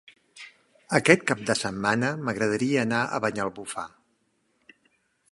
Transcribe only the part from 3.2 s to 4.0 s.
Banyalbufar.